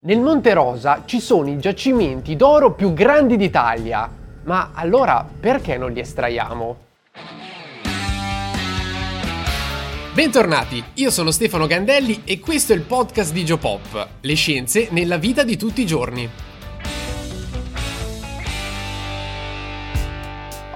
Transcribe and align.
Nel 0.00 0.20
Monte 0.20 0.54
Rosa 0.54 1.02
ci 1.06 1.18
sono 1.18 1.50
i 1.50 1.58
giacimenti 1.58 2.36
d'oro 2.36 2.72
più 2.72 2.92
grandi 2.92 3.36
d'Italia, 3.36 4.08
ma 4.44 4.70
allora 4.72 5.28
perché 5.40 5.76
non 5.76 5.90
li 5.90 5.98
estraiamo? 5.98 6.76
Bentornati, 10.14 10.84
io 10.94 11.10
sono 11.10 11.32
Stefano 11.32 11.66
Gandelli 11.66 12.22
e 12.22 12.38
questo 12.38 12.74
è 12.74 12.76
il 12.76 12.82
podcast 12.82 13.32
di 13.32 13.44
Geopop, 13.44 14.08
le 14.20 14.34
scienze 14.34 14.86
nella 14.92 15.16
vita 15.16 15.42
di 15.42 15.56
tutti 15.56 15.80
i 15.80 15.86
giorni. 15.86 16.47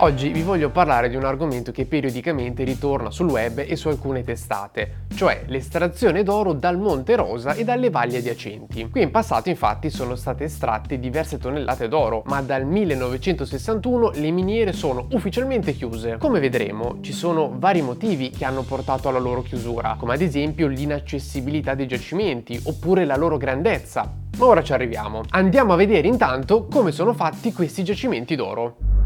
Oggi 0.02 0.30
vi 0.30 0.42
voglio 0.42 0.70
parlare 0.70 1.08
di 1.08 1.14
un 1.14 1.24
argomento 1.24 1.70
che 1.70 1.86
periodicamente 1.86 2.64
ritorna 2.64 3.12
sul 3.12 3.30
web 3.30 3.62
e 3.64 3.76
su 3.76 3.86
alcune 3.86 4.24
testate, 4.24 5.04
cioè 5.14 5.44
l'estrazione 5.46 6.24
d'oro 6.24 6.54
dal 6.54 6.76
Monte 6.76 7.14
Rosa 7.14 7.54
e 7.54 7.62
dalle 7.62 7.88
valli 7.88 8.16
adiacenti. 8.16 8.90
Qui 8.90 9.00
in 9.00 9.12
passato 9.12 9.48
infatti 9.48 9.90
sono 9.90 10.16
state 10.16 10.42
estratte 10.42 10.98
diverse 10.98 11.38
tonnellate 11.38 11.86
d'oro, 11.86 12.24
ma 12.26 12.42
dal 12.42 12.66
1961 12.66 14.10
le 14.14 14.30
miniere 14.32 14.72
sono 14.72 15.06
ufficialmente 15.12 15.72
chiuse. 15.72 16.16
Come 16.18 16.40
vedremo, 16.40 16.96
ci 17.00 17.12
sono 17.12 17.54
vari 17.56 17.80
motivi 17.80 18.30
che 18.30 18.44
hanno 18.44 18.62
portato 18.62 19.08
alla 19.08 19.20
loro 19.20 19.42
chiusura, 19.42 19.94
come 19.96 20.14
ad 20.14 20.20
esempio 20.20 20.66
l'inaccessibilità 20.66 21.76
dei 21.76 21.86
giacimenti 21.86 22.60
oppure 22.64 23.04
la 23.04 23.16
loro 23.16 23.36
grandezza. 23.36 24.12
Ma 24.36 24.46
ora 24.46 24.64
ci 24.64 24.72
arriviamo. 24.72 25.20
Andiamo 25.28 25.74
a 25.74 25.76
vedere 25.76 26.08
intanto 26.08 26.66
come 26.66 26.90
sono 26.90 27.12
fatti 27.12 27.52
questi 27.52 27.84
giacimenti 27.84 28.34
d'oro. 28.34 29.01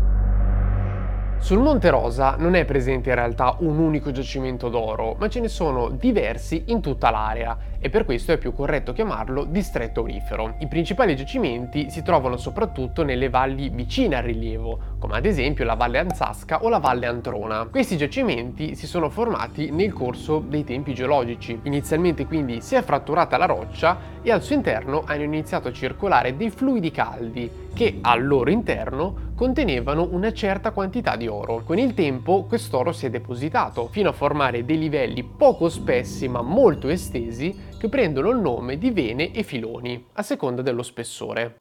Sul 1.47 1.61
Monte 1.61 1.91
Rosa 1.91 2.35
non 2.37 2.57
è 2.57 2.65
presente 2.65 3.11
in 3.11 3.15
realtà 3.15 3.55
un 3.61 3.79
unico 3.79 4.11
giacimento 4.11 4.69
d'oro, 4.69 5.15
ma 5.17 5.29
ce 5.29 5.39
ne 5.39 5.47
sono 5.47 5.91
diversi 5.91 6.65
in 6.67 6.81
tutta 6.81 7.09
l'area 7.11 7.57
e 7.79 7.91
per 7.91 8.05
questo 8.05 8.33
è 8.33 8.39
più 8.39 8.53
corretto 8.53 8.93
chiamarlo 8.93 9.45
distretto 9.45 10.01
aurifero. 10.01 10.57
I 10.61 10.67
principali 10.67 11.17
giacimenti 11.17 11.91
si 11.91 12.03
trovano 12.03 12.37
soprattutto 12.37 13.03
nelle 13.03 13.29
valli 13.29 13.69
vicine 13.69 14.17
al 14.17 14.25
rilievo, 14.25 14.79
come 14.99 15.17
ad 15.17 15.27
esempio 15.27 15.65
la 15.65 15.75
Valle 15.75 15.99
Anzasca 15.99 16.63
o 16.63 16.69
la 16.69 16.79
Valle 16.79 17.07
Antrona. 17.07 17.67
Questi 17.71 17.97
giacimenti 17.97 18.75
si 18.75 18.87
sono 18.87 19.09
formati 19.09 19.71
nel 19.71 19.93
corso 19.93 20.43
dei 20.47 20.65
tempi 20.65 20.95
geologici. 20.95 21.59
Inizialmente 21.63 22.27
quindi 22.27 22.61
si 22.61 22.75
è 22.75 22.83
fratturata 22.83 23.37
la 23.37 23.47
roccia 23.47 24.15
e 24.23 24.31
al 24.33 24.43
suo 24.43 24.55
interno 24.55 25.05
hanno 25.07 25.23
iniziato 25.23 25.69
a 25.69 25.73
circolare 25.73 26.37
dei 26.37 26.51
fluidi 26.51 26.91
caldi 26.91 27.65
che 27.73 27.99
al 28.01 28.27
loro 28.27 28.51
interno 28.51 29.25
contenevano 29.37 30.09
una 30.11 30.33
certa 30.33 30.71
quantità 30.71 31.15
di 31.15 31.29
oro. 31.29 31.63
Con 31.63 31.79
il 31.79 31.93
tempo 31.93 32.45
quest'oro 32.45 32.91
si 32.93 33.05
è 33.05 33.11
depositato 33.11 33.87
fino 33.89 34.09
a 34.09 34.13
formare 34.13 34.65
dei 34.65 34.79
livelli 34.79 35.23
poco 35.23 35.69
spessi 35.69 36.27
ma 36.27 36.41
molto 36.41 36.89
estesi 36.89 37.55
che 37.79 37.89
prendono 37.89 38.31
il 38.31 38.39
nome 38.39 38.79
di 38.79 38.91
vene 38.91 39.33
e 39.33 39.43
filoni, 39.43 40.07
a 40.15 40.23
seconda 40.23 40.63
dello 40.63 40.83
spessore. 40.83 41.57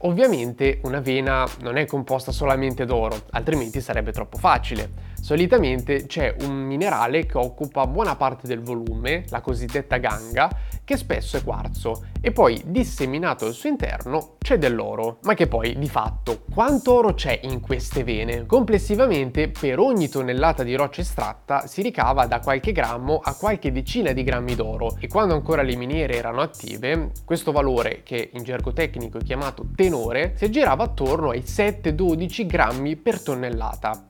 Ovviamente 0.00 0.80
una 0.84 1.00
vena 1.00 1.46
non 1.62 1.76
è 1.76 1.86
composta 1.86 2.30
solamente 2.30 2.84
d'oro, 2.84 3.16
altrimenti 3.30 3.80
sarebbe 3.80 4.12
troppo 4.12 4.36
facile. 4.36 5.14
Solitamente 5.14 6.06
c'è 6.06 6.36
un 6.42 6.54
minerale 6.54 7.24
che 7.24 7.38
occupa 7.38 7.86
buona 7.86 8.14
parte 8.14 8.46
del 8.46 8.60
volume, 8.60 9.24
la 9.30 9.40
cosiddetta 9.40 9.96
ganga, 9.96 10.48
che 10.86 10.96
spesso 10.96 11.36
è 11.36 11.42
quarzo, 11.42 12.04
e 12.20 12.30
poi 12.30 12.62
disseminato 12.64 13.44
al 13.44 13.54
suo 13.54 13.68
interno 13.68 14.36
c'è 14.38 14.56
dell'oro. 14.56 15.18
Ma 15.24 15.34
che 15.34 15.48
poi, 15.48 15.76
di 15.76 15.88
fatto, 15.88 16.44
quanto 16.54 16.94
oro 16.94 17.12
c'è 17.12 17.40
in 17.42 17.60
queste 17.60 18.04
vene? 18.04 18.46
Complessivamente, 18.46 19.48
per 19.48 19.80
ogni 19.80 20.08
tonnellata 20.08 20.62
di 20.62 20.76
roccia 20.76 21.00
estratta 21.00 21.66
si 21.66 21.82
ricava 21.82 22.26
da 22.26 22.38
qualche 22.38 22.70
grammo 22.70 23.20
a 23.20 23.34
qualche 23.34 23.72
decina 23.72 24.12
di 24.12 24.22
grammi 24.22 24.54
d'oro, 24.54 24.96
e 25.00 25.08
quando 25.08 25.34
ancora 25.34 25.62
le 25.62 25.74
miniere 25.74 26.14
erano 26.14 26.40
attive, 26.40 27.10
questo 27.24 27.50
valore, 27.50 28.02
che 28.04 28.30
in 28.32 28.44
gergo 28.44 28.72
tecnico 28.72 29.18
è 29.18 29.22
chiamato 29.24 29.66
tenore, 29.74 30.34
si 30.36 30.44
aggirava 30.44 30.84
attorno 30.84 31.30
ai 31.30 31.40
7-12 31.40 32.46
grammi 32.46 32.94
per 32.94 33.20
tonnellata. 33.20 34.08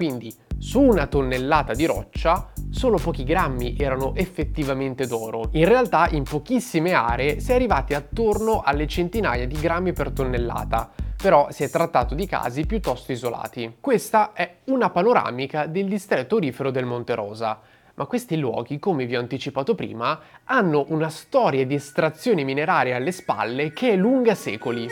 Quindi 0.00 0.34
su 0.56 0.80
una 0.80 1.06
tonnellata 1.06 1.74
di 1.74 1.84
roccia 1.84 2.52
solo 2.70 2.96
pochi 2.96 3.22
grammi 3.22 3.76
erano 3.78 4.14
effettivamente 4.14 5.06
d'oro. 5.06 5.50
In 5.52 5.68
realtà 5.68 6.08
in 6.08 6.22
pochissime 6.22 6.94
aree 6.94 7.38
si 7.38 7.50
è 7.50 7.54
arrivati 7.56 7.92
attorno 7.92 8.62
alle 8.64 8.86
centinaia 8.86 9.46
di 9.46 9.60
grammi 9.60 9.92
per 9.92 10.10
tonnellata, 10.12 10.90
però 11.22 11.48
si 11.50 11.64
è 11.64 11.68
trattato 11.68 12.14
di 12.14 12.24
casi 12.24 12.64
piuttosto 12.64 13.12
isolati. 13.12 13.76
Questa 13.78 14.32
è 14.32 14.60
una 14.68 14.88
panoramica 14.88 15.66
del 15.66 15.86
distretto 15.86 16.36
orifero 16.36 16.70
del 16.70 16.86
Monte 16.86 17.14
Rosa. 17.14 17.60
Ma 17.96 18.06
questi 18.06 18.38
luoghi, 18.38 18.78
come 18.78 19.04
vi 19.04 19.16
ho 19.16 19.20
anticipato 19.20 19.74
prima, 19.74 20.18
hanno 20.44 20.86
una 20.88 21.10
storia 21.10 21.66
di 21.66 21.74
estrazione 21.74 22.42
mineraria 22.42 22.96
alle 22.96 23.12
spalle 23.12 23.74
che 23.74 23.90
è 23.90 23.96
lunga 23.96 24.34
secoli. 24.34 24.88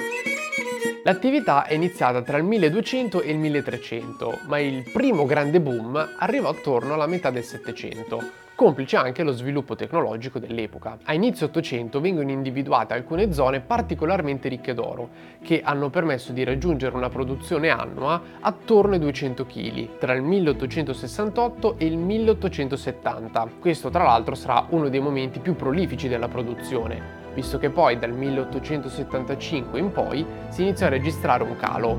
L'attività 1.08 1.64
è 1.64 1.72
iniziata 1.72 2.20
tra 2.20 2.36
il 2.36 2.44
1200 2.44 3.22
e 3.22 3.30
il 3.30 3.38
1300, 3.38 4.40
ma 4.46 4.58
il 4.58 4.82
primo 4.92 5.24
grande 5.24 5.58
boom 5.58 6.16
arrivò 6.18 6.50
attorno 6.50 6.92
alla 6.92 7.06
metà 7.06 7.30
del 7.30 7.44
Settecento, 7.44 8.20
complice 8.54 8.96
anche 8.98 9.22
lo 9.22 9.32
sviluppo 9.32 9.74
tecnologico 9.74 10.38
dell'epoca. 10.38 10.98
A 11.04 11.14
inizio 11.14 11.46
Ottocento 11.46 12.02
vengono 12.02 12.30
individuate 12.30 12.92
alcune 12.92 13.32
zone 13.32 13.60
particolarmente 13.60 14.50
ricche 14.50 14.74
d'oro, 14.74 15.08
che 15.42 15.62
hanno 15.64 15.88
permesso 15.88 16.32
di 16.32 16.44
raggiungere 16.44 16.94
una 16.94 17.08
produzione 17.08 17.70
annua 17.70 18.20
attorno 18.40 18.92
ai 18.92 19.00
200 19.00 19.46
kg, 19.46 19.96
tra 19.96 20.12
il 20.12 20.20
1868 20.20 21.76
e 21.78 21.86
il 21.86 21.96
1870. 21.96 23.48
Questo 23.58 23.88
tra 23.88 24.02
l'altro 24.02 24.34
sarà 24.34 24.66
uno 24.68 24.90
dei 24.90 25.00
momenti 25.00 25.38
più 25.38 25.56
prolifici 25.56 26.06
della 26.06 26.28
produzione, 26.28 27.17
visto 27.38 27.58
che 27.58 27.70
poi 27.70 28.00
dal 28.00 28.10
1875 28.10 29.78
in 29.78 29.92
poi 29.92 30.26
si 30.48 30.62
iniziò 30.62 30.86
a 30.86 30.88
registrare 30.88 31.44
un 31.44 31.54
calo. 31.54 31.96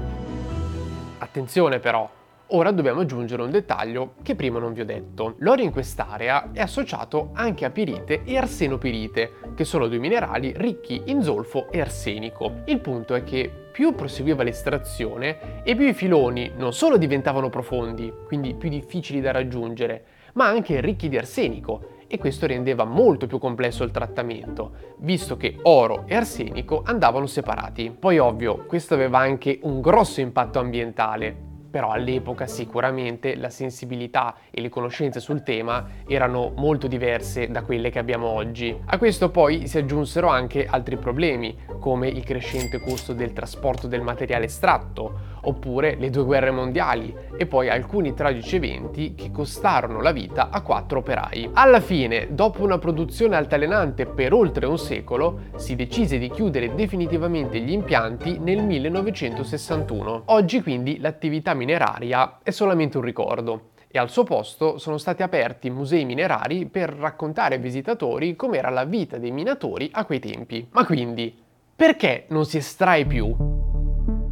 Attenzione 1.20 1.80
però, 1.80 2.10
ora 2.48 2.72
dobbiamo 2.72 3.00
aggiungere 3.00 3.44
un 3.44 3.50
dettaglio 3.50 4.16
che 4.22 4.36
prima 4.36 4.60
non 4.60 4.74
vi 4.74 4.82
ho 4.82 4.86
detto. 4.86 5.36
L'oro 5.38 5.62
in 5.62 5.72
quest'area 5.72 6.52
è 6.52 6.60
associato 6.60 7.30
anche 7.36 7.64
a 7.64 7.70
pirite 7.70 8.24
e 8.26 8.36
arsenopirite, 8.36 9.32
che 9.56 9.64
sono 9.64 9.88
due 9.88 10.00
minerali 10.00 10.52
ricchi 10.58 11.04
in 11.06 11.24
zolfo 11.24 11.72
e 11.72 11.80
arsenico. 11.80 12.56
Il 12.66 12.82
punto 12.82 13.16
è 13.16 13.24
che 13.24 13.50
più 13.72 13.96
proseguiva 13.96 14.44
l'estrazione 14.44 15.64
e 15.64 15.74
più 15.74 15.88
i 15.88 15.94
filoni 15.94 16.52
non 16.58 16.74
solo 16.74 16.98
diventavano 16.98 17.48
profondi, 17.48 18.12
quindi 18.26 18.56
più 18.56 18.68
difficili 18.68 19.22
da 19.22 19.32
raggiungere, 19.32 20.04
ma 20.34 20.48
anche 20.48 20.82
ricchi 20.82 21.08
di 21.08 21.18
arsenico 21.18 21.98
e 22.12 22.18
questo 22.18 22.48
rendeva 22.48 22.86
molto 22.86 23.28
più 23.28 23.38
complesso 23.38 23.84
il 23.84 23.92
trattamento, 23.92 24.96
visto 24.98 25.38
che 25.38 25.58
oro 25.62 26.04
e 26.08 26.16
arsenico 26.16 26.82
andavano 26.84 27.28
separati. 27.28 27.96
Poi 27.98 28.18
ovvio, 28.18 28.66
questo 28.66 28.96
aveva 28.96 29.20
anche 29.20 29.60
un 29.62 29.80
grosso 29.80 30.20
impatto 30.20 30.58
ambientale, 30.58 31.48
però 31.70 31.92
all'epoca 31.92 32.48
sicuramente 32.48 33.36
la 33.36 33.52
sensibilità 33.52 34.36
e 34.50 34.60
le 34.60 34.70
conoscenze 34.70 35.20
sul 35.20 35.44
tema 35.44 35.86
erano 36.08 36.52
molto 36.56 36.88
diverse 36.88 37.50
da 37.50 37.62
quelle 37.62 37.92
che 37.92 38.00
abbiamo 38.00 38.28
oggi. 38.28 38.76
A 38.86 38.98
questo 38.98 39.30
poi 39.30 39.68
si 39.68 39.78
aggiunsero 39.78 40.28
anche 40.28 40.66
altri 40.66 40.98
problemi, 40.98 41.56
come 41.80 42.08
il 42.08 42.24
crescente 42.24 42.80
costo 42.80 43.14
del 43.14 43.34
trasporto 43.34 43.88
del 43.88 44.02
materiale 44.02 44.46
estratto, 44.46 45.38
oppure 45.42 45.96
le 45.96 46.10
due 46.10 46.24
guerre 46.24 46.52
mondiali 46.52 47.14
e 47.38 47.46
poi 47.46 47.70
alcuni 47.70 48.14
tragici 48.14 48.58
eventi 48.58 49.16
che 49.16 49.32
costarono 49.32 50.02
la 50.02 50.12
vita 50.12 50.50
a 50.50 50.62
quattro 50.62 51.00
operai. 51.00 51.50
Alla 51.54 51.80
fine, 51.80 52.28
dopo 52.32 52.64
una 52.64 52.78
produzione 52.78 53.36
altalenante 53.36 54.06
per 54.06 54.34
oltre 54.34 54.66
un 54.66 54.78
secolo, 54.78 55.40
si 55.56 55.76
decise 55.76 56.18
di 56.18 56.30
chiudere 56.30 56.76
definitivamente 56.76 57.60
gli 57.60 57.72
impianti 57.72 58.40
nel 58.40 58.64
1961. 58.64 60.24
Oggi 60.26 60.62
quindi 60.62 61.00
l'attività 61.00 61.54
mineraria 61.54 62.40
è 62.44 62.52
solamente 62.52 62.98
un 62.98 63.04
ricordo 63.04 63.70
e 63.92 63.98
al 63.98 64.10
suo 64.10 64.24
posto 64.24 64.78
sono 64.78 64.98
stati 64.98 65.24
aperti 65.24 65.70
musei 65.70 66.06
minerari 66.06 66.68
per 66.68 66.92
raccontare 66.94 67.56
ai 67.56 67.62
visitatori 67.62 68.36
com'era 68.36 68.70
la 68.70 68.86
vita 68.86 69.18
dei 69.18 69.32
minatori 69.32 69.90
a 69.92 70.06
quei 70.06 70.20
tempi. 70.20 70.68
Ma 70.72 70.86
quindi, 70.86 71.36
perché 71.76 72.26
non 72.30 72.46
si 72.46 72.58
estrae 72.58 73.06
più? 73.06 73.49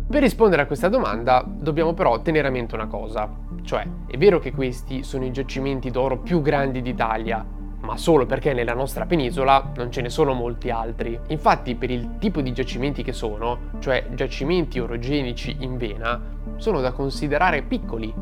Per 0.10 0.22
rispondere 0.22 0.62
a 0.62 0.66
questa 0.68 0.88
domanda 0.88 1.44
dobbiamo 1.46 1.94
però 1.94 2.22
tenere 2.22 2.48
a 2.48 2.52
mente 2.52 2.76
una 2.76 2.88
cosa, 2.88 3.30
cioè 3.64 3.86
è 4.08 4.16
vero 4.16 4.40
che 4.40 4.54
questi 4.54 5.04
sono 5.04 5.26
i 5.26 5.34
giacimenti 5.34 5.92
d'oro 5.92 6.20
più 6.20 6.42
grandi 6.42 6.82
d'Italia, 6.82 7.46
ma 7.82 7.98
solo 7.98 8.26
perché 8.26 8.54
nella 8.54 8.74
nostra 8.74 9.06
penisola 9.06 9.74
non 9.76 9.92
ce 9.92 10.00
ne 10.00 10.10
sono 10.10 10.32
molti 10.32 10.70
altri. 10.70 11.20
Infatti 11.28 11.76
per 11.76 11.92
il 11.92 12.16
tipo 12.20 12.40
di 12.40 12.54
giacimenti 12.54 13.04
che 13.04 13.12
sono, 13.12 13.72
cioè 13.80 14.08
giacimenti 14.14 14.80
orogenici 14.80 15.58
in 15.60 15.76
vena, 15.76 16.20
sono 16.56 16.80
da 16.80 16.94
considerare 16.94 17.64
piccoli, 17.64 18.14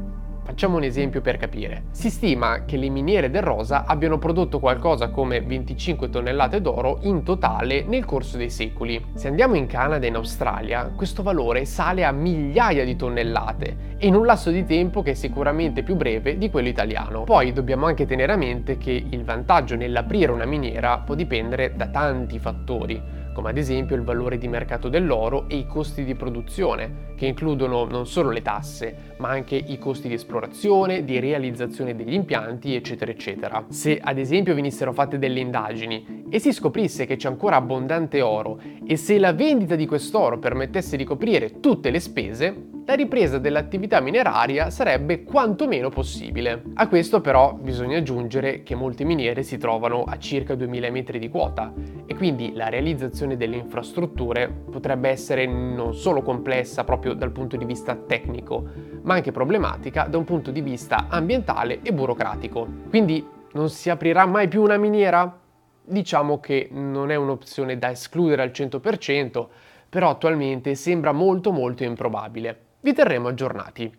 Facciamo 0.46 0.78
un 0.78 0.84
esempio 0.84 1.22
per 1.22 1.38
capire. 1.38 1.86
Si 1.90 2.12
stima 2.12 2.66
che 2.66 2.78
le 2.78 2.90
miniere 2.90 3.32
del 3.32 3.42
Rosa 3.42 3.86
abbiano 3.86 4.20
prodotto 4.20 4.60
qualcosa 4.60 5.10
come 5.10 5.42
25 5.42 6.08
tonnellate 6.08 6.62
d'oro 6.62 7.00
in 7.02 7.24
totale 7.24 7.84
nel 7.84 8.06
corso 8.06 8.38
dei 8.38 8.52
secoli. 8.52 9.04
Se 9.16 9.28
andiamo 9.28 9.56
in 9.56 9.66
Canada 9.66 10.06
e 10.06 10.10
in 10.10 10.16
Australia, 10.16 10.92
questo 10.96 11.24
valore 11.24 11.66
sale 11.66 12.06
a 12.06 12.12
migliaia 12.12 12.86
di 12.86 12.96
tonnellate 12.96 13.96
e 13.98 14.06
in 14.06 14.14
un 14.14 14.24
lasso 14.24 14.52
di 14.52 14.64
tempo 14.66 15.02
che 15.02 15.12
è 15.12 15.16
sicuramente 15.16 15.82
più 15.82 15.96
breve 15.96 16.38
di 16.38 16.52
quello 16.52 16.68
italiano. 16.68 17.24
Poi 17.24 17.52
dobbiamo 17.52 17.88
anche 17.88 18.06
tenere 18.06 18.32
a 18.32 18.38
mente 18.38 18.78
che 18.78 18.92
il 19.10 19.24
vantaggio 19.24 19.76
nell'aprire 19.76 20.32
una 20.32 20.46
miniera 20.46 21.00
può 21.00 21.16
dipendere 21.16 21.74
da 21.76 21.88
tanti 21.88 22.38
fattori 22.38 23.15
come 23.36 23.50
ad 23.50 23.58
esempio 23.58 23.98
il 23.98 24.04
valore 24.04 24.38
di 24.38 24.48
mercato 24.48 24.88
dell'oro 24.88 25.50
e 25.50 25.58
i 25.58 25.68
costi 25.68 26.06
di 26.06 26.16
produzione, 26.16 27.14
che 27.18 27.26
includono 27.26 27.84
non 27.84 28.08
solo 28.08 28.32
le 28.32 28.42
tasse, 28.42 29.16
ma 29.18 29.28
anche 29.28 29.58
i 29.58 29.78
costi 29.78 30.08
di 30.08 30.14
esplorazione, 30.14 31.04
di 31.04 31.20
realizzazione 31.20 31.98
degli 31.98 32.14
impianti, 32.14 32.74
eccetera, 32.74 33.12
eccetera. 33.12 33.66
Se 33.68 34.00
ad 34.02 34.18
esempio 34.18 34.56
venissero 34.56 34.94
fatte 34.94 35.20
delle 35.20 35.42
indagini 35.42 36.24
e 36.30 36.40
si 36.40 36.54
scoprisse 36.54 37.06
che 37.06 37.18
c'è 37.18 37.28
ancora 37.28 37.58
abbondante 37.58 38.22
oro 38.22 38.58
e 38.88 38.96
se 38.96 39.20
la 39.20 39.34
vendita 39.34 39.76
di 39.76 39.86
quest'oro 39.86 40.40
permettesse 40.40 40.96
di 40.96 41.04
coprire 41.04 41.60
tutte 41.60 41.90
le 41.90 42.00
spese, 42.00 42.75
la 42.88 42.94
ripresa 42.94 43.40
dell'attività 43.40 44.00
mineraria 44.00 44.70
sarebbe 44.70 45.24
quantomeno 45.24 45.90
possibile. 45.90 46.62
A 46.76 46.88
questo 46.88 47.20
però 47.20 47.54
bisogna 47.54 47.98
aggiungere 47.98 48.62
che 48.62 48.76
molte 48.76 49.04
miniere 49.04 49.42
si 49.42 49.58
trovano 49.58 50.04
a 50.04 50.20
circa 50.20 50.54
2000 50.54 50.92
metri 50.92 51.18
di 51.18 51.28
quota 51.30 51.74
e 52.06 52.14
quindi 52.14 52.54
la 52.54 52.70
realizzazione 52.70 53.38
delle 53.38 53.56
infrastrutture 53.56 54.48
potrebbe 54.70 55.10
essere 55.10 55.48
non 55.48 55.96
solo 55.96 56.22
complessa 56.22 56.84
proprio 56.84 57.14
dal 57.14 57.32
punto 57.32 57.58
di 57.58 57.66
vista 57.66 57.96
tecnico, 57.96 58.64
ma 59.02 59.16
anche 59.16 59.32
problematica 59.32 60.04
da 60.04 60.20
un 60.20 60.24
punto 60.24 60.52
di 60.52 60.62
vista 60.62 61.08
ambientale 61.10 61.80
e 61.82 61.92
burocratico. 61.92 62.68
Quindi 62.90 63.26
non 63.54 63.70
si 63.70 63.90
aprirà 63.90 64.28
mai 64.28 64.48
più 64.48 64.62
una 64.62 64.78
miniera? 64.78 65.40
Diciamo 65.84 66.40
che 66.40 66.68
non 66.72 67.10
è 67.10 67.16
un'opzione 67.16 67.80
da 67.80 67.90
escludere 67.90 68.44
al 68.44 68.52
100%, 68.54 69.48
però 69.90 70.12
attualmente 70.12 70.76
sembra 70.76 71.12
molto 71.12 71.52
molto 71.52 71.84
improbabile 71.84 72.60
vi 72.86 72.94
terremo 72.94 73.30
aggiornati. 73.30 73.92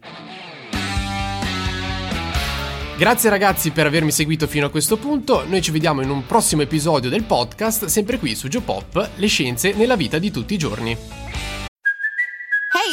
Grazie 2.96 3.28
ragazzi 3.28 3.72
per 3.72 3.84
avermi 3.84 4.12
seguito 4.12 4.46
fino 4.46 4.66
a 4.66 4.70
questo 4.70 4.96
punto, 4.96 5.44
noi 5.46 5.60
ci 5.60 5.72
vediamo 5.72 6.02
in 6.02 6.08
un 6.08 6.24
prossimo 6.24 6.62
episodio 6.62 7.10
del 7.10 7.24
podcast, 7.24 7.86
sempre 7.86 8.18
qui 8.18 8.34
su 8.36 8.48
Geopop, 8.48 9.10
le 9.16 9.26
scienze 9.26 9.74
nella 9.74 9.96
vita 9.96 10.18
di 10.18 10.30
tutti 10.30 10.54
i 10.54 10.58
giorni. 10.58 11.25